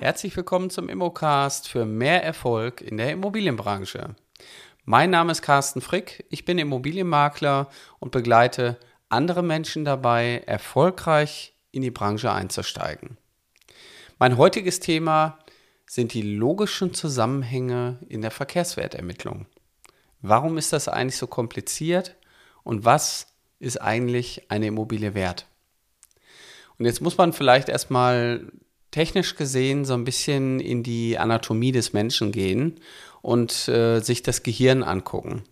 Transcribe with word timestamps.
Herzlich 0.00 0.36
willkommen 0.36 0.70
zum 0.70 0.88
Immocast 0.88 1.68
für 1.68 1.84
mehr 1.84 2.24
Erfolg 2.24 2.80
in 2.80 2.96
der 2.96 3.12
Immobilienbranche. 3.12 4.16
Mein 4.84 5.10
Name 5.10 5.32
ist 5.32 5.42
Carsten 5.42 5.80
Frick, 5.80 6.24
ich 6.30 6.44
bin 6.44 6.58
Immobilienmakler 6.58 7.68
und 8.00 8.10
begleite 8.10 8.78
andere 9.10 9.42
Menschen 9.42 9.84
dabei, 9.84 10.42
erfolgreich 10.46 11.54
in 11.70 11.82
die 11.82 11.90
Branche 11.90 12.32
einzusteigen. 12.32 13.18
Mein 14.18 14.38
heutiges 14.38 14.80
Thema 14.80 15.38
sind 15.86 16.14
die 16.14 16.22
logischen 16.22 16.94
Zusammenhänge 16.94 17.98
in 18.08 18.22
der 18.22 18.30
Verkehrswertermittlung. 18.30 19.46
Warum 20.20 20.58
ist 20.58 20.72
das 20.72 20.88
eigentlich 20.88 21.18
so 21.18 21.26
kompliziert 21.26 22.16
und 22.64 22.84
was 22.84 23.37
ist 23.60 23.80
eigentlich 23.80 24.50
eine 24.50 24.66
Immobilie 24.66 25.14
wert? 25.14 25.46
Und 26.78 26.86
jetzt 26.86 27.00
muss 27.00 27.18
man 27.18 27.32
vielleicht 27.32 27.68
erstmal 27.68 28.50
technisch 28.90 29.36
gesehen 29.36 29.84
so 29.84 29.94
ein 29.94 30.04
bisschen 30.04 30.60
in 30.60 30.82
die 30.82 31.18
Anatomie 31.18 31.72
des 31.72 31.92
Menschen 31.92 32.32
gehen 32.32 32.80
und 33.20 33.68
äh, 33.68 34.00
sich 34.00 34.22
das 34.22 34.42
Gehirn 34.42 34.82
angucken. 34.82 35.42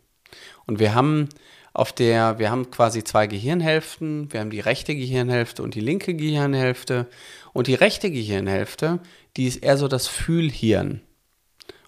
Und 0.66 0.78
wir 0.78 0.94
haben 0.94 1.28
auf 1.76 1.92
der, 1.92 2.38
wir 2.38 2.50
haben 2.50 2.70
quasi 2.70 3.04
zwei 3.04 3.26
Gehirnhälften. 3.26 4.32
Wir 4.32 4.40
haben 4.40 4.50
die 4.50 4.60
rechte 4.60 4.94
Gehirnhälfte 4.94 5.62
und 5.62 5.74
die 5.74 5.80
linke 5.80 6.14
Gehirnhälfte. 6.14 7.06
Und 7.52 7.66
die 7.66 7.74
rechte 7.74 8.10
Gehirnhälfte, 8.10 9.00
die 9.36 9.46
ist 9.46 9.62
eher 9.62 9.76
so 9.76 9.86
das 9.86 10.08
Fühlhirn. 10.08 11.02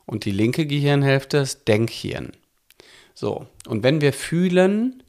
Und 0.05 0.27
die 0.27 0.31
linke 0.31 0.67
Gehirnhälfte 0.67 1.39
ist 1.39 1.69
Denkhirn. 1.69 2.33
So, 3.15 3.47
und 3.67 3.83
wenn 3.83 4.01
wir 4.01 4.13
fühlen, 4.13 5.03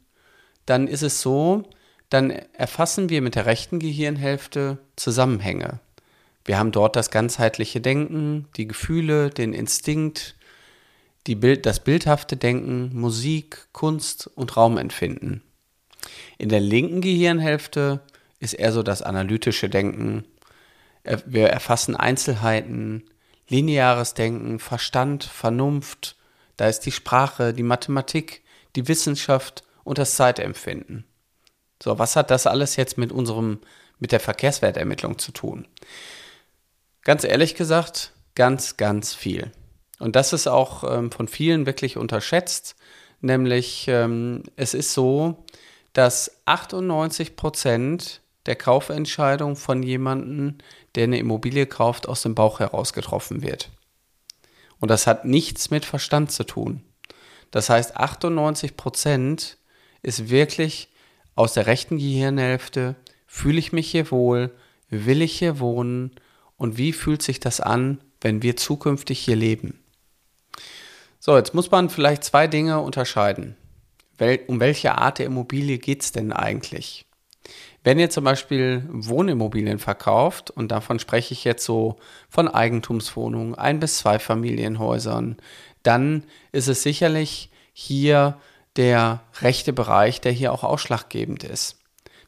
dann 0.70 0.86
ist 0.86 1.02
es 1.02 1.20
so, 1.20 1.64
dann 2.10 2.30
erfassen 2.30 3.08
wir 3.10 3.22
mit 3.22 3.34
der 3.34 3.46
rechten 3.46 3.80
Gehirnhälfte 3.80 4.78
Zusammenhänge. 4.96 5.80
Wir 6.44 6.58
haben 6.58 6.72
dort 6.72 6.96
das 6.96 7.10
ganzheitliche 7.10 7.80
Denken, 7.80 8.46
die 8.56 8.68
Gefühle, 8.68 9.30
den 9.30 9.52
Instinkt, 9.52 10.36
Bild, 11.24 11.66
das 11.66 11.80
bildhafte 11.80 12.36
Denken, 12.36 12.90
Musik, 12.98 13.68
Kunst 13.72 14.28
und 14.34 14.56
Raumempfinden. 14.56 15.42
In 16.38 16.48
der 16.48 16.60
linken 16.60 17.00
Gehirnhälfte 17.00 18.00
ist 18.40 18.54
eher 18.54 18.72
so 18.72 18.82
das 18.82 19.02
analytische 19.02 19.68
Denken. 19.68 20.24
Wir 21.26 21.48
erfassen 21.48 21.94
Einzelheiten, 21.94 23.04
lineares 23.48 24.14
Denken, 24.14 24.58
Verstand, 24.58 25.22
Vernunft. 25.22 26.16
Da 26.56 26.68
ist 26.68 26.80
die 26.80 26.92
Sprache, 26.92 27.52
die 27.52 27.62
Mathematik, 27.62 28.42
die 28.74 28.88
Wissenschaft 28.88 29.62
und 29.84 29.98
das 29.98 30.16
Zeitempfinden. 30.16 31.04
So, 31.82 31.98
was 31.98 32.16
hat 32.16 32.30
das 32.30 32.46
alles 32.46 32.76
jetzt 32.76 32.98
mit 32.98 33.12
unserem, 33.12 33.60
mit 33.98 34.12
der 34.12 34.20
Verkehrswertermittlung 34.20 35.18
zu 35.18 35.32
tun? 35.32 35.66
Ganz 37.02 37.24
ehrlich 37.24 37.54
gesagt, 37.54 38.12
ganz, 38.34 38.76
ganz 38.76 39.14
viel. 39.14 39.50
Und 39.98 40.16
das 40.16 40.32
ist 40.32 40.46
auch 40.46 40.84
ähm, 40.84 41.10
von 41.10 41.28
vielen 41.28 41.66
wirklich 41.66 41.96
unterschätzt, 41.96 42.76
nämlich 43.20 43.86
ähm, 43.88 44.42
es 44.56 44.74
ist 44.74 44.94
so, 44.94 45.44
dass 45.92 46.42
98 46.46 47.36
Prozent 47.36 48.20
der 48.46 48.56
Kaufentscheidung 48.56 49.56
von 49.56 49.82
jemandem, 49.82 50.58
der 50.94 51.04
eine 51.04 51.18
Immobilie 51.18 51.66
kauft, 51.66 52.08
aus 52.08 52.22
dem 52.22 52.34
Bauch 52.34 52.60
heraus 52.60 52.92
getroffen 52.92 53.42
wird. 53.42 53.70
Und 54.80 54.90
das 54.90 55.06
hat 55.06 55.24
nichts 55.24 55.70
mit 55.70 55.84
Verstand 55.84 56.32
zu 56.32 56.44
tun. 56.44 56.82
Das 57.50 57.68
heißt, 57.68 57.96
98 57.96 58.76
Prozent 58.76 59.58
ist 60.02 60.30
wirklich 60.30 60.88
aus 61.34 61.54
der 61.54 61.66
rechten 61.66 61.98
Gehirnhälfte, 61.98 62.96
fühle 63.26 63.58
ich 63.58 63.72
mich 63.72 63.90
hier 63.90 64.10
wohl, 64.10 64.50
will 64.88 65.22
ich 65.22 65.38
hier 65.38 65.58
wohnen 65.60 66.12
und 66.56 66.76
wie 66.76 66.92
fühlt 66.92 67.22
sich 67.22 67.40
das 67.40 67.60
an, 67.60 68.00
wenn 68.20 68.42
wir 68.42 68.56
zukünftig 68.56 69.20
hier 69.20 69.36
leben. 69.36 69.82
So, 71.18 71.36
jetzt 71.36 71.54
muss 71.54 71.70
man 71.70 71.90
vielleicht 71.90 72.24
zwei 72.24 72.46
Dinge 72.46 72.80
unterscheiden. 72.80 73.56
Wel 74.18 74.40
um 74.46 74.60
welche 74.60 74.96
Art 74.96 75.18
der 75.18 75.26
Immobilie 75.26 75.78
geht 75.78 76.02
es 76.02 76.12
denn 76.12 76.32
eigentlich? 76.32 77.06
Wenn 77.82 77.98
ihr 77.98 78.10
zum 78.10 78.24
Beispiel 78.24 78.84
Wohnimmobilien 78.90 79.78
verkauft, 79.78 80.50
und 80.50 80.70
davon 80.70 80.98
spreche 80.98 81.32
ich 81.32 81.44
jetzt 81.44 81.64
so 81.64 81.96
von 82.28 82.46
Eigentumswohnungen, 82.46 83.54
ein 83.54 83.80
bis 83.80 83.98
zwei 83.98 84.18
Familienhäusern, 84.18 85.38
dann 85.82 86.24
ist 86.52 86.68
es 86.68 86.82
sicherlich 86.82 87.50
hier 87.72 88.38
der 88.76 89.22
rechte 89.40 89.72
Bereich, 89.72 90.20
der 90.20 90.32
hier 90.32 90.52
auch 90.52 90.64
ausschlaggebend 90.64 91.44
ist. 91.44 91.78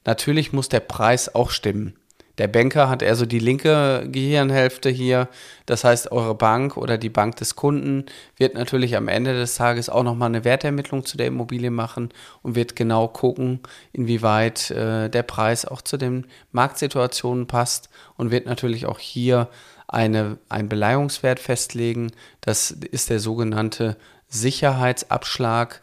Natürlich 0.04 0.53
muss 0.53 0.69
der 0.69 0.80
Preis 0.80 1.34
auch 1.34 1.50
stimmen. 1.50 1.97
Der 2.38 2.48
Banker 2.48 2.88
hat 2.88 3.03
eher 3.03 3.14
so 3.14 3.26
die 3.26 3.38
linke 3.38 4.08
Gehirnhälfte 4.10 4.88
hier. 4.88 5.28
Das 5.66 5.84
heißt, 5.84 6.12
eure 6.12 6.34
Bank 6.34 6.78
oder 6.78 6.97
die 6.97 7.10
Bank 7.10 7.36
des 7.36 7.56
Kunden 7.56 8.06
wird 8.36 8.54
natürlich 8.54 8.97
am 8.97 9.08
Ende 9.08 9.34
des 9.34 9.54
Tages 9.56 9.91
auch 9.91 10.03
nochmal 10.03 10.30
eine 10.30 10.44
Wertermittlung 10.44 11.04
zu 11.04 11.19
der 11.19 11.26
Immobilie 11.26 11.70
machen 11.70 12.08
und 12.41 12.54
wird 12.54 12.74
genau 12.74 13.06
gucken, 13.06 13.60
inwieweit 13.92 14.70
äh, 14.70 15.10
der 15.10 15.22
Preis 15.22 15.66
auch 15.66 15.82
zu 15.82 15.98
den 15.98 16.26
Marktsituationen 16.53 17.47
passt 17.47 17.91
und 18.16 18.30
wird 18.30 18.47
natürlich 18.47 18.86
auch 18.86 18.98
hier 18.98 19.48
eine, 19.86 20.38
einen 20.48 20.70
Beleihungswert 20.70 21.38
festlegen. 21.38 22.12
Das 22.41 22.70
ist 22.70 23.10
der 23.10 23.20
sogenannte 23.20 23.98
Sicherheitsabschlag 24.28 25.82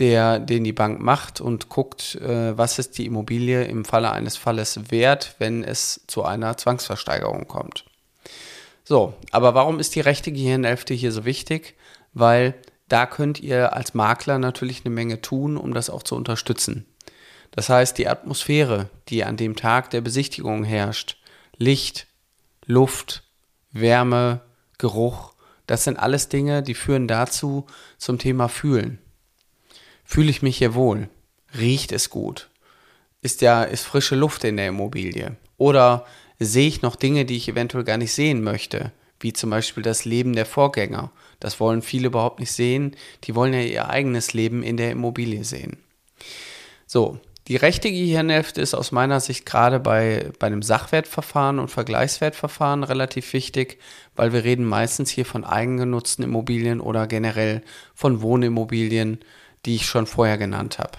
der, 0.00 0.40
den 0.40 0.64
die 0.64 0.72
Bank 0.72 1.00
macht 1.00 1.40
und 1.40 1.68
guckt, 1.68 2.16
äh, 2.16 2.56
was 2.56 2.78
ist 2.78 2.98
die 2.98 3.06
Immobilie 3.06 3.64
im 3.64 3.84
Falle 3.84 4.10
eines 4.10 4.36
Falles 4.36 4.90
wert, 4.90 5.36
wenn 5.38 5.62
es 5.62 6.00
zu 6.06 6.24
einer 6.24 6.56
Zwangsversteigerung 6.56 7.46
kommt. 7.46 7.84
So, 8.82 9.14
aber 9.30 9.54
warum 9.54 9.78
ist 9.78 9.94
die 9.94 10.00
rechte 10.00 10.32
Gehirnhälfte 10.32 10.94
hier 10.94 11.12
so 11.12 11.24
wichtig? 11.24 11.76
Weil 12.12 12.54
da 12.88 13.06
könnt 13.06 13.38
ihr 13.38 13.74
als 13.74 13.94
Makler 13.94 14.38
natürlich 14.38 14.84
eine 14.84 14.92
Menge 14.92 15.20
tun, 15.20 15.56
um 15.56 15.74
das 15.74 15.90
auch 15.90 16.02
zu 16.02 16.16
unterstützen. 16.16 16.86
Das 17.52 17.68
heißt, 17.68 17.98
die 17.98 18.08
Atmosphäre, 18.08 18.88
die 19.08 19.22
an 19.24 19.36
dem 19.36 19.54
Tag 19.54 19.90
der 19.90 20.00
Besichtigung 20.00 20.64
herrscht, 20.64 21.18
Licht, 21.56 22.06
Luft, 22.64 23.24
Wärme, 23.70 24.40
Geruch, 24.78 25.34
das 25.66 25.84
sind 25.84 25.98
alles 25.98 26.28
Dinge, 26.28 26.62
die 26.62 26.74
führen 26.74 27.06
dazu 27.06 27.66
zum 27.98 28.18
Thema 28.18 28.48
Fühlen. 28.48 28.98
Fühle 30.12 30.30
ich 30.30 30.42
mich 30.42 30.58
hier 30.58 30.74
wohl? 30.74 31.08
Riecht 31.56 31.92
es 31.92 32.10
gut? 32.10 32.48
Ist 33.22 33.42
ja, 33.42 33.62
ist 33.62 33.84
frische 33.84 34.16
Luft 34.16 34.42
in 34.42 34.56
der 34.56 34.66
Immobilie? 34.66 35.36
Oder 35.56 36.04
sehe 36.40 36.66
ich 36.66 36.82
noch 36.82 36.96
Dinge, 36.96 37.24
die 37.24 37.36
ich 37.36 37.48
eventuell 37.48 37.84
gar 37.84 37.96
nicht 37.96 38.12
sehen 38.12 38.42
möchte? 38.42 38.90
Wie 39.20 39.32
zum 39.32 39.50
Beispiel 39.50 39.84
das 39.84 40.04
Leben 40.04 40.32
der 40.32 40.46
Vorgänger. 40.46 41.12
Das 41.38 41.60
wollen 41.60 41.80
viele 41.80 42.08
überhaupt 42.08 42.40
nicht 42.40 42.50
sehen. 42.50 42.96
Die 43.22 43.36
wollen 43.36 43.52
ja 43.52 43.60
ihr 43.60 43.88
eigenes 43.88 44.32
Leben 44.32 44.64
in 44.64 44.76
der 44.76 44.90
Immobilie 44.90 45.44
sehen. 45.44 45.76
So, 46.88 47.20
die 47.46 47.54
rechte 47.54 47.88
Gehirnhälfte 47.92 48.60
ist 48.60 48.74
aus 48.74 48.90
meiner 48.90 49.20
Sicht 49.20 49.46
gerade 49.46 49.78
bei, 49.78 50.32
bei 50.40 50.48
einem 50.48 50.62
Sachwertverfahren 50.62 51.60
und 51.60 51.70
Vergleichswertverfahren 51.70 52.82
relativ 52.82 53.32
wichtig, 53.32 53.78
weil 54.16 54.32
wir 54.32 54.42
reden 54.42 54.64
meistens 54.64 55.08
hier 55.10 55.24
von 55.24 55.44
eigengenutzten 55.44 56.24
Immobilien 56.24 56.80
oder 56.80 57.06
generell 57.06 57.62
von 57.94 58.22
Wohnimmobilien 58.22 59.20
die 59.66 59.76
ich 59.76 59.86
schon 59.86 60.06
vorher 60.06 60.38
genannt 60.38 60.78
habe. 60.78 60.98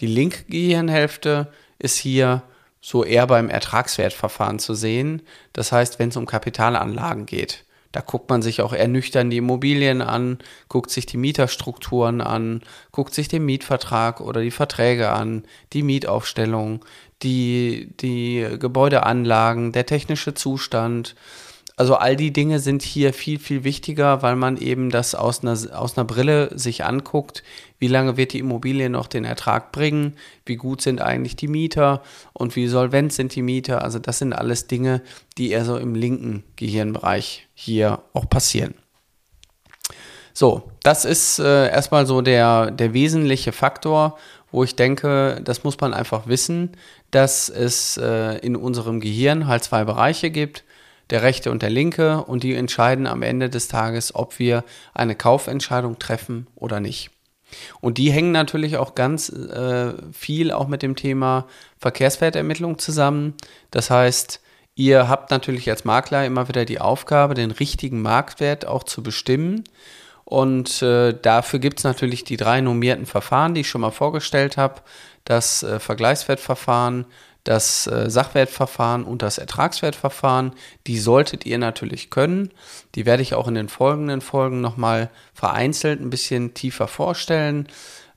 Die 0.00 0.06
linke 0.06 0.44
Gehirnhälfte 0.44 1.52
ist 1.78 1.96
hier 1.96 2.42
so 2.80 3.04
eher 3.04 3.26
beim 3.26 3.48
Ertragswertverfahren 3.48 4.58
zu 4.58 4.74
sehen. 4.74 5.22
Das 5.52 5.70
heißt, 5.70 5.98
wenn 5.98 6.08
es 6.08 6.16
um 6.16 6.26
Kapitalanlagen 6.26 7.26
geht, 7.26 7.64
da 7.92 8.00
guckt 8.00 8.30
man 8.30 8.40
sich 8.40 8.62
auch 8.62 8.72
eher 8.72 9.30
die 9.30 9.36
Immobilien 9.36 10.00
an, 10.00 10.38
guckt 10.68 10.90
sich 10.90 11.04
die 11.04 11.18
Mieterstrukturen 11.18 12.22
an, 12.22 12.62
guckt 12.90 13.14
sich 13.14 13.28
den 13.28 13.44
Mietvertrag 13.44 14.20
oder 14.20 14.40
die 14.40 14.50
Verträge 14.50 15.10
an, 15.10 15.44
die 15.74 15.82
Mietaufstellung, 15.82 16.84
die, 17.22 17.92
die 18.00 18.46
Gebäudeanlagen, 18.58 19.72
der 19.72 19.86
technische 19.86 20.32
Zustand, 20.32 21.14
also 21.82 21.96
all 21.96 22.14
die 22.14 22.32
Dinge 22.32 22.60
sind 22.60 22.80
hier 22.80 23.12
viel, 23.12 23.40
viel 23.40 23.64
wichtiger, 23.64 24.22
weil 24.22 24.36
man 24.36 24.56
eben 24.56 24.88
das 24.90 25.16
aus 25.16 25.42
einer, 25.42 25.58
aus 25.76 25.98
einer 25.98 26.04
Brille 26.04 26.56
sich 26.56 26.84
anguckt, 26.84 27.42
wie 27.80 27.88
lange 27.88 28.16
wird 28.16 28.34
die 28.34 28.38
Immobilie 28.38 28.88
noch 28.88 29.08
den 29.08 29.24
Ertrag 29.24 29.72
bringen, 29.72 30.14
wie 30.46 30.54
gut 30.54 30.80
sind 30.80 31.00
eigentlich 31.00 31.34
die 31.34 31.48
Mieter 31.48 32.00
und 32.34 32.54
wie 32.54 32.68
solvent 32.68 33.12
sind 33.12 33.34
die 33.34 33.42
Mieter. 33.42 33.82
Also 33.82 33.98
das 33.98 34.20
sind 34.20 34.32
alles 34.32 34.68
Dinge, 34.68 35.02
die 35.38 35.50
eher 35.50 35.64
so 35.64 35.76
im 35.76 35.96
linken 35.96 36.44
Gehirnbereich 36.54 37.48
hier 37.52 37.98
auch 38.12 38.28
passieren. 38.30 38.74
So, 40.34 40.70
das 40.84 41.04
ist 41.04 41.40
äh, 41.40 41.68
erstmal 41.68 42.06
so 42.06 42.22
der, 42.22 42.70
der 42.70 42.94
wesentliche 42.94 43.50
Faktor, 43.50 44.16
wo 44.52 44.62
ich 44.62 44.76
denke, 44.76 45.40
das 45.42 45.64
muss 45.64 45.80
man 45.80 45.94
einfach 45.94 46.28
wissen, 46.28 46.76
dass 47.10 47.48
es 47.48 47.96
äh, 47.96 48.38
in 48.38 48.54
unserem 48.54 49.00
Gehirn 49.00 49.48
halt 49.48 49.64
zwei 49.64 49.82
Bereiche 49.82 50.30
gibt 50.30 50.62
der 51.12 51.22
rechte 51.22 51.50
und 51.50 51.60
der 51.60 51.68
linke, 51.68 52.24
und 52.24 52.42
die 52.42 52.54
entscheiden 52.54 53.06
am 53.06 53.20
Ende 53.20 53.50
des 53.50 53.68
Tages, 53.68 54.14
ob 54.14 54.38
wir 54.38 54.64
eine 54.94 55.14
Kaufentscheidung 55.14 55.98
treffen 55.98 56.46
oder 56.56 56.80
nicht. 56.80 57.10
Und 57.82 57.98
die 57.98 58.10
hängen 58.10 58.32
natürlich 58.32 58.78
auch 58.78 58.94
ganz 58.94 59.28
äh, 59.28 59.92
viel 60.10 60.50
auch 60.52 60.68
mit 60.68 60.80
dem 60.80 60.96
Thema 60.96 61.46
Verkehrswertermittlung 61.76 62.78
zusammen. 62.78 63.34
Das 63.70 63.90
heißt, 63.90 64.40
ihr 64.74 65.06
habt 65.06 65.30
natürlich 65.30 65.68
als 65.68 65.84
Makler 65.84 66.24
immer 66.24 66.48
wieder 66.48 66.64
die 66.64 66.80
Aufgabe, 66.80 67.34
den 67.34 67.50
richtigen 67.50 68.00
Marktwert 68.00 68.66
auch 68.66 68.84
zu 68.84 69.02
bestimmen. 69.02 69.64
Und 70.24 70.80
äh, 70.80 71.12
dafür 71.12 71.58
gibt 71.58 71.80
es 71.80 71.84
natürlich 71.84 72.24
die 72.24 72.38
drei 72.38 72.62
normierten 72.62 73.04
Verfahren, 73.04 73.52
die 73.52 73.60
ich 73.60 73.68
schon 73.68 73.82
mal 73.82 73.90
vorgestellt 73.90 74.56
habe. 74.56 74.80
Das 75.24 75.62
äh, 75.62 75.78
Vergleichswertverfahren, 75.78 77.04
das 77.44 77.86
äh, 77.86 78.08
Sachwertverfahren 78.08 79.04
und 79.04 79.22
das 79.22 79.38
Ertragswertverfahren. 79.38 80.52
Die 80.86 80.98
solltet 80.98 81.44
ihr 81.46 81.58
natürlich 81.58 82.10
können. 82.10 82.50
Die 82.94 83.06
werde 83.06 83.22
ich 83.22 83.34
auch 83.34 83.48
in 83.48 83.54
den 83.54 83.68
folgenden 83.68 84.20
Folgen 84.20 84.60
nochmal 84.60 85.10
vereinzelt 85.34 86.00
ein 86.00 86.10
bisschen 86.10 86.54
tiefer 86.54 86.88
vorstellen. 86.88 87.68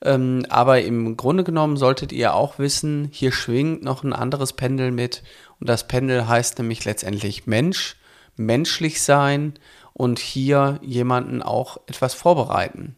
Ähm, 0.02 0.46
aber 0.50 0.82
im 0.82 1.18
Grunde 1.18 1.44
genommen 1.44 1.78
solltet 1.78 2.12
ihr 2.12 2.36
auch 2.36 2.60
wissen, 2.60 3.10
hier 3.12 3.32
schwingt 3.32 3.84
noch 3.84 4.04
ein 4.04 4.14
anderes 4.14 4.54
Pendel 4.54 4.92
mit. 4.92 5.24
Und 5.60 5.70
das 5.70 5.88
Pendel 5.88 6.28
heißt 6.28 6.60
nämlich 6.60 6.86
letztendlich 6.86 7.48
Mensch, 7.48 7.98
menschlich 8.36 9.02
sein 9.02 9.54
und 9.94 10.20
hier 10.20 10.80
jemanden 10.84 11.42
auch 11.42 11.78
etwas 11.88 12.14
vorbereiten. 12.14 12.96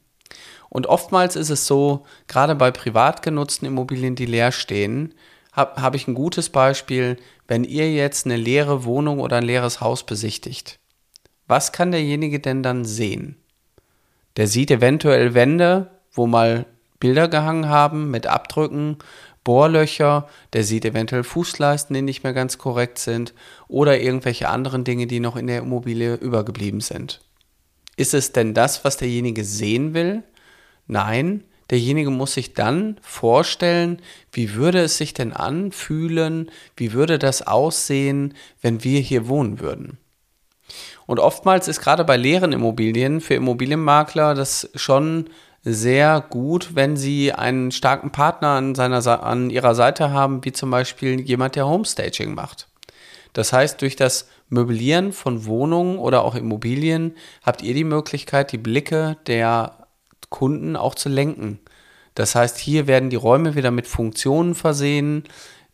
Und 0.70 0.88
oftmals 0.88 1.36
ist 1.38 1.50
es 1.50 1.66
so, 1.66 2.06
gerade 2.28 2.56
bei 2.56 2.72
privat 2.72 3.22
genutzten 3.22 3.66
Immobilien, 3.66 4.16
die 4.16 4.26
leer 4.26 4.52
stehen, 4.52 5.14
habe 5.58 5.82
hab 5.82 5.96
ich 5.96 6.08
ein 6.08 6.14
gutes 6.14 6.50
Beispiel, 6.50 7.18
wenn 7.48 7.64
ihr 7.64 7.92
jetzt 7.92 8.26
eine 8.26 8.38
leere 8.38 8.86
Wohnung 8.86 9.20
oder 9.20 9.38
ein 9.38 9.44
leeres 9.44 9.82
Haus 9.82 10.06
besichtigt. 10.06 10.80
Was 11.48 11.72
kann 11.72 11.92
derjenige 11.92 12.40
denn 12.40 12.62
dann 12.62 12.86
sehen? 12.86 13.38
Der 14.38 14.48
sieht 14.48 14.70
eventuell 14.70 15.34
Wände, 15.34 15.90
wo 16.12 16.28
mal 16.28 16.66
Bilder 17.00 17.28
gehangen 17.28 17.70
haben 17.70 18.12
mit 18.12 18.28
Abdrücken, 18.28 18.98
Bohrlöcher, 19.44 20.28
der 20.54 20.64
sieht 20.64 20.86
eventuell 20.86 21.24
Fußleisten, 21.24 21.94
die 21.94 22.02
nicht 22.02 22.24
mehr 22.24 22.34
ganz 22.34 22.58
korrekt 22.58 23.00
sind 23.00 23.34
oder 23.68 24.00
irgendwelche 24.00 24.50
anderen 24.50 24.84
Dinge, 24.84 25.08
die 25.08 25.20
noch 25.20 25.38
in 25.38 25.48
der 25.48 25.60
Immobilie 25.60 26.16
übergeblieben 26.16 26.82
sind. 26.82 27.22
Ist 27.96 28.14
es 28.14 28.34
denn 28.34 28.54
das, 28.54 28.84
was 28.84 28.98
derjenige 28.98 29.44
sehen 29.44 29.94
will? 29.94 30.24
Nein, 30.86 31.44
derjenige 31.70 32.10
muss 32.10 32.34
sich 32.34 32.54
dann 32.54 32.98
vorstellen, 33.02 34.02
wie 34.32 34.54
würde 34.54 34.80
es 34.80 34.98
sich 34.98 35.14
denn 35.14 35.34
anfühlen, 35.34 36.52
wie 36.76 36.94
würde 36.94 37.20
das 37.20 37.42
aussehen, 37.46 38.34
wenn 38.62 38.84
wir 38.84 39.00
hier 39.00 39.28
wohnen 39.28 39.60
würden. 39.60 39.98
Und 41.06 41.20
oftmals 41.20 41.68
ist 41.68 41.80
gerade 41.80 42.04
bei 42.04 42.18
leeren 42.18 42.52
Immobilien 42.52 43.22
für 43.22 43.36
Immobilienmakler 43.36 44.34
das 44.36 44.70
schon 44.76 45.30
sehr 45.64 46.24
gut, 46.30 46.76
wenn 46.76 46.96
sie 46.96 47.34
einen 47.34 47.72
starken 47.72 48.12
Partner 48.12 48.50
an, 48.50 48.76
seiner, 48.76 49.24
an 49.24 49.50
ihrer 49.50 49.76
Seite 49.76 50.12
haben, 50.12 50.44
wie 50.46 50.52
zum 50.52 50.70
Beispiel 50.70 51.20
jemand, 51.22 51.56
der 51.56 51.68
Homestaging 51.68 52.34
macht. 52.34 52.68
Das 53.34 53.54
heißt, 53.54 53.82
durch 53.82 53.96
das 53.96 54.28
Möblieren 54.50 55.12
von 55.12 55.46
Wohnungen 55.46 56.00
oder 56.00 56.24
auch 56.24 56.36
Immobilien 56.36 57.16
habt 57.44 57.62
ihr 57.62 57.74
die 57.74 57.84
Möglichkeit, 57.84 58.52
die 58.52 58.58
Blicke 58.58 59.18
der 59.28 59.87
Kunden 60.30 60.76
auch 60.76 60.96
zu 60.96 61.10
lenken. 61.10 61.60
Das 62.16 62.34
heißt, 62.34 62.58
hier 62.58 62.88
werden 62.88 63.10
die 63.10 63.16
Räume 63.16 63.56
wieder 63.56 63.72
mit 63.72 63.88
Funktionen 63.88 64.56
versehen. 64.56 65.24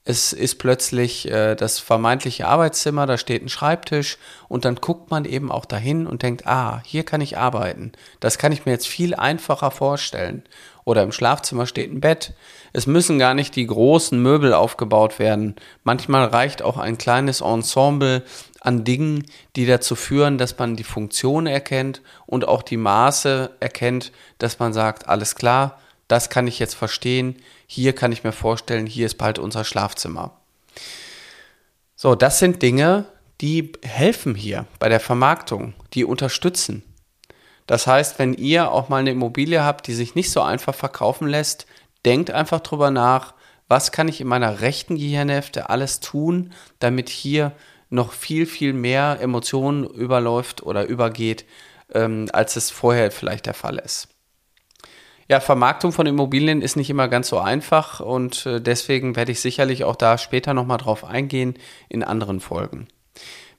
Es 0.06 0.34
ist 0.34 0.56
plötzlich 0.56 1.32
äh, 1.32 1.56
das 1.56 1.80
vermeintliche 1.80 2.46
Arbeitszimmer, 2.46 3.06
da 3.06 3.18
steht 3.18 3.42
ein 3.42 3.48
Schreibtisch 3.48 4.18
und 4.50 4.66
dann 4.66 4.76
guckt 4.76 5.10
man 5.12 5.24
eben 5.24 5.50
auch 5.50 5.64
dahin 5.64 6.06
und 6.06 6.24
denkt, 6.24 6.46
ah, 6.46 6.82
hier 6.86 7.06
kann 7.06 7.22
ich 7.22 7.38
arbeiten. 7.38 7.94
Das 8.20 8.38
kann 8.38 8.52
ich 8.52 8.66
mir 8.66 8.74
jetzt 8.74 8.88
viel 8.88 9.16
einfacher 9.16 9.72
vorstellen. 9.72 10.44
Oder 10.84 11.04
im 11.04 11.14
Schlafzimmer 11.14 11.66
steht 11.66 11.94
ein 11.94 12.02
Bett. 12.02 12.34
Es 12.74 12.88
müssen 12.88 13.18
gar 13.18 13.34
nicht 13.34 13.56
die 13.56 13.66
großen 13.66 14.22
Möbel 14.22 14.54
aufgebaut 14.54 15.20
werden. 15.20 15.56
Manchmal 15.86 16.26
reicht 16.26 16.62
auch 16.62 16.78
ein 16.78 16.98
kleines 16.98 17.40
Ensemble 17.40 18.24
an 18.64 18.86
Dingen, 18.86 19.26
die 19.56 19.66
dazu 19.66 19.96
führen, 19.96 20.38
dass 20.38 20.58
man 20.58 20.76
die 20.76 20.86
Funktion 20.86 21.46
erkennt 21.46 22.02
und 22.26 22.48
auch 22.48 22.64
die 22.64 22.78
Maße 22.78 23.52
erkennt, 23.60 24.12
dass 24.40 24.58
man 24.58 24.74
sagt, 24.74 25.10
alles 25.10 25.36
klar, 25.36 25.80
das 26.08 26.30
kann 26.30 26.48
ich 26.48 26.60
jetzt 26.60 26.74
verstehen, 26.74 27.36
hier 27.68 27.94
kann 27.94 28.14
ich 28.14 28.24
mir 28.24 28.32
vorstellen, 28.32 28.88
hier 28.88 29.06
ist 29.06 29.18
bald 29.18 29.38
unser 29.38 29.66
Schlafzimmer. 29.66 30.32
So, 31.96 32.16
das 32.16 32.40
sind 32.40 32.62
Dinge, 32.62 33.06
die 33.42 33.74
helfen 33.84 34.34
hier 34.34 34.66
bei 34.80 34.88
der 34.88 35.02
Vermarktung, 35.02 35.74
die 35.94 36.06
unterstützen. 36.06 36.84
Das 37.68 37.86
heißt, 37.88 38.18
wenn 38.18 38.34
ihr 38.34 38.72
auch 38.72 38.88
mal 38.88 38.98
eine 38.98 39.12
Immobilie 39.12 39.64
habt, 39.64 39.88
die 39.88 39.94
sich 39.94 40.16
nicht 40.16 40.32
so 40.32 40.42
einfach 40.42 40.76
verkaufen 40.76 41.28
lässt, 41.28 41.66
denkt 42.06 42.32
einfach 42.32 42.62
drüber 42.62 42.92
nach, 42.92 43.34
was 43.68 43.92
kann 43.92 44.08
ich 44.08 44.22
in 44.22 44.28
meiner 44.28 44.62
rechten 44.62 44.98
Gehirnhälfte 44.98 45.70
alles 45.70 46.00
tun, 46.00 46.54
damit 46.80 47.10
hier 47.10 47.54
noch 47.94 48.12
viel, 48.12 48.46
viel 48.46 48.74
mehr 48.74 49.20
Emotionen 49.22 49.86
überläuft 49.86 50.64
oder 50.64 50.88
übergeht, 50.88 51.46
ähm, 51.94 52.28
als 52.34 52.56
es 52.56 52.72
vorher 52.72 53.12
vielleicht 53.12 53.46
der 53.46 53.54
Fall 53.54 53.78
ist. 53.78 54.10
Ja, 55.30 55.40
Vermarktung 55.40 55.92
von 55.94 56.06
Immobilien 56.06 56.62
ist 56.62 56.76
nicht 56.76 56.90
immer 56.90 57.08
ganz 57.08 57.30
so 57.30 57.40
einfach 57.40 58.00
und 58.00 58.46
äh, 58.46 58.60
deswegen 58.60 59.16
werde 59.16 59.32
ich 59.32 59.40
sicherlich 59.40 59.84
auch 59.84 59.96
da 59.96 60.18
später 60.18 60.54
nochmal 60.54 60.80
drauf 60.80 61.06
eingehen 61.06 61.54
in 61.88 62.04
anderen 62.04 62.40
Folgen. 62.40 62.88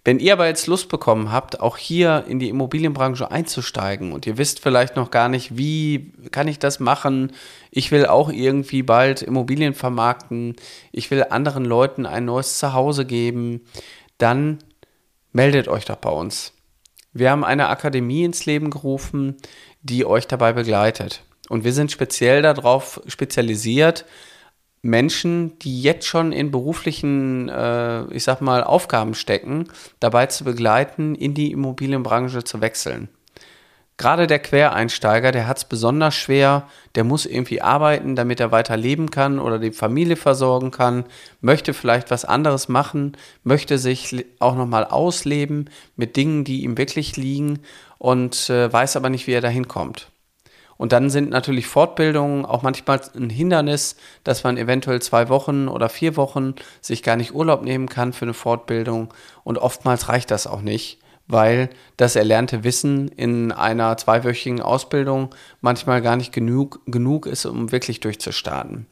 Wenn 0.06 0.18
ihr 0.18 0.34
aber 0.34 0.46
jetzt 0.46 0.66
Lust 0.66 0.90
bekommen 0.90 1.32
habt, 1.32 1.60
auch 1.60 1.78
hier 1.78 2.24
in 2.28 2.38
die 2.38 2.50
Immobilienbranche 2.50 3.30
einzusteigen 3.30 4.12
und 4.12 4.26
ihr 4.26 4.36
wisst 4.36 4.60
vielleicht 4.60 4.96
noch 4.96 5.10
gar 5.10 5.30
nicht, 5.30 5.56
wie 5.56 6.12
kann 6.30 6.46
ich 6.46 6.58
das 6.58 6.78
machen, 6.78 7.32
ich 7.70 7.90
will 7.90 8.04
auch 8.04 8.30
irgendwie 8.30 8.82
bald 8.82 9.22
Immobilien 9.22 9.72
vermarkten, 9.72 10.56
ich 10.92 11.10
will 11.10 11.24
anderen 11.30 11.64
Leuten 11.64 12.04
ein 12.04 12.26
neues 12.26 12.58
Zuhause 12.58 13.06
geben, 13.06 13.62
dann 14.18 14.58
meldet 15.32 15.68
euch 15.68 15.84
doch 15.84 15.96
bei 15.96 16.10
uns. 16.10 16.52
Wir 17.12 17.30
haben 17.30 17.44
eine 17.44 17.68
Akademie 17.68 18.24
ins 18.24 18.46
Leben 18.46 18.70
gerufen, 18.70 19.36
die 19.82 20.04
euch 20.04 20.26
dabei 20.26 20.52
begleitet. 20.52 21.22
Und 21.48 21.64
wir 21.64 21.72
sind 21.72 21.92
speziell 21.92 22.42
darauf 22.42 23.00
spezialisiert, 23.06 24.04
Menschen, 24.82 25.58
die 25.60 25.80
jetzt 25.80 26.06
schon 26.06 26.32
in 26.32 26.50
beruflichen, 26.50 27.48
äh, 27.48 28.04
ich 28.12 28.24
sag 28.24 28.40
mal, 28.40 28.62
Aufgaben 28.62 29.14
stecken, 29.14 29.68
dabei 29.98 30.26
zu 30.26 30.44
begleiten, 30.44 31.14
in 31.14 31.32
die 31.32 31.52
Immobilienbranche 31.52 32.44
zu 32.44 32.60
wechseln. 32.60 33.08
Gerade 33.96 34.26
der 34.26 34.40
Quereinsteiger, 34.40 35.30
der 35.30 35.46
hat 35.46 35.58
es 35.58 35.64
besonders 35.64 36.16
schwer, 36.16 36.66
der 36.96 37.04
muss 37.04 37.26
irgendwie 37.26 37.62
arbeiten, 37.62 38.16
damit 38.16 38.40
er 38.40 38.50
weiter 38.50 38.76
leben 38.76 39.10
kann 39.10 39.38
oder 39.38 39.60
die 39.60 39.70
Familie 39.70 40.16
versorgen 40.16 40.72
kann, 40.72 41.04
möchte 41.40 41.74
vielleicht 41.74 42.10
was 42.10 42.24
anderes 42.24 42.68
machen, 42.68 43.16
möchte 43.44 43.78
sich 43.78 44.26
auch 44.40 44.56
nochmal 44.56 44.84
ausleben 44.84 45.70
mit 45.94 46.16
Dingen, 46.16 46.42
die 46.42 46.64
ihm 46.64 46.76
wirklich 46.76 47.16
liegen 47.16 47.60
und 47.98 48.50
äh, 48.50 48.72
weiß 48.72 48.96
aber 48.96 49.10
nicht, 49.10 49.28
wie 49.28 49.32
er 49.32 49.40
dahin 49.40 49.68
kommt. 49.68 50.10
Und 50.76 50.92
dann 50.92 51.08
sind 51.08 51.30
natürlich 51.30 51.68
Fortbildungen 51.68 52.44
auch 52.44 52.62
manchmal 52.62 53.00
ein 53.14 53.30
Hindernis, 53.30 53.96
dass 54.24 54.42
man 54.42 54.56
eventuell 54.56 55.00
zwei 55.00 55.28
Wochen 55.28 55.68
oder 55.68 55.88
vier 55.88 56.16
Wochen 56.16 56.54
sich 56.80 57.04
gar 57.04 57.14
nicht 57.14 57.32
Urlaub 57.32 57.62
nehmen 57.62 57.88
kann 57.88 58.12
für 58.12 58.24
eine 58.24 58.34
Fortbildung. 58.34 59.14
Und 59.44 59.58
oftmals 59.58 60.08
reicht 60.08 60.32
das 60.32 60.48
auch 60.48 60.62
nicht, 60.62 60.98
weil 61.26 61.70
das 61.96 62.16
erlernte 62.16 62.64
Wissen 62.64 63.08
in 63.08 63.52
einer 63.52 63.96
zweiwöchigen 63.96 64.60
Ausbildung 64.60 65.34
manchmal 65.60 66.02
gar 66.02 66.16
nicht 66.16 66.32
genug, 66.32 66.80
genug 66.86 67.26
ist, 67.26 67.46
um 67.46 67.72
wirklich 67.72 68.00
durchzustarten. 68.00 68.86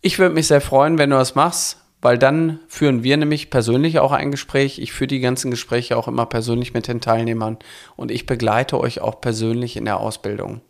Ich 0.00 0.18
würde 0.18 0.34
mich 0.34 0.46
sehr 0.46 0.60
freuen, 0.60 0.98
wenn 0.98 1.10
du 1.10 1.16
das 1.16 1.34
machst, 1.34 1.82
weil 2.00 2.18
dann 2.18 2.60
führen 2.68 3.02
wir 3.02 3.16
nämlich 3.16 3.50
persönlich 3.50 3.98
auch 3.98 4.12
ein 4.12 4.30
Gespräch. 4.30 4.78
Ich 4.78 4.92
führe 4.92 5.08
die 5.08 5.20
ganzen 5.20 5.50
Gespräche 5.50 5.96
auch 5.96 6.08
immer 6.08 6.26
persönlich 6.26 6.72
mit 6.72 6.88
den 6.88 7.00
Teilnehmern 7.00 7.58
und 7.96 8.10
ich 8.10 8.26
begleite 8.26 8.78
euch 8.80 9.00
auch 9.00 9.20
persönlich 9.20 9.76
in 9.76 9.84
der 9.84 9.98
Ausbildung. 9.98 10.60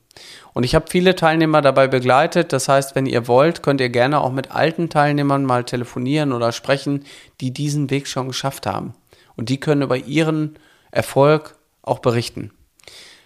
Und 0.55 0.65
ich 0.65 0.75
habe 0.75 0.87
viele 0.89 1.15
Teilnehmer 1.15 1.61
dabei 1.61 1.89
begleitet. 1.89 2.53
Das 2.53 2.69
heißt, 2.69 2.95
wenn 2.95 3.05
ihr 3.05 3.29
wollt, 3.29 3.63
könnt 3.63 3.83
ihr 3.83 3.91
gerne 3.91 4.21
auch 4.21 4.33
mit 4.33 4.51
alten 4.51 4.89
Teilnehmern 4.89 5.45
mal 5.45 5.65
telefonieren 5.65 6.33
oder 6.33 6.53
sprechen, 6.53 7.05
die 7.41 7.53
diesen 7.53 7.91
Weg 7.91 8.09
schon 8.09 8.29
geschafft 8.29 8.67
haben. 8.67 8.95
Und 9.37 9.51
die 9.51 9.61
können 9.61 9.83
über 9.83 9.99
ihren 9.99 10.59
Erfolg 10.91 11.57
auch 11.83 11.99
berichten. 11.99 12.53